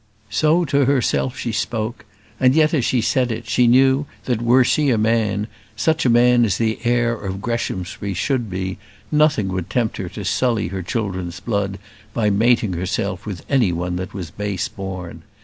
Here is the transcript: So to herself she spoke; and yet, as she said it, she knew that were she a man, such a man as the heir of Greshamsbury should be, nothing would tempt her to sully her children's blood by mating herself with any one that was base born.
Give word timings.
So 0.31 0.65
to 0.65 0.85
herself 0.85 1.37
she 1.37 1.51
spoke; 1.51 2.05
and 2.39 2.55
yet, 2.55 2.73
as 2.73 2.83
she 2.83 3.01
said 3.01 3.31
it, 3.31 3.47
she 3.47 3.67
knew 3.67 4.07
that 4.25 4.41
were 4.41 4.63
she 4.63 4.89
a 4.89 4.97
man, 4.97 5.45
such 5.75 6.07
a 6.07 6.09
man 6.09 6.43
as 6.43 6.57
the 6.57 6.79
heir 6.83 7.13
of 7.13 7.39
Greshamsbury 7.39 8.15
should 8.15 8.49
be, 8.49 8.79
nothing 9.11 9.49
would 9.49 9.69
tempt 9.69 9.97
her 9.97 10.09
to 10.09 10.25
sully 10.25 10.69
her 10.69 10.81
children's 10.81 11.39
blood 11.39 11.77
by 12.15 12.31
mating 12.31 12.73
herself 12.73 13.27
with 13.27 13.45
any 13.47 13.71
one 13.71 13.95
that 13.97 14.11
was 14.11 14.31
base 14.31 14.67
born. 14.67 15.21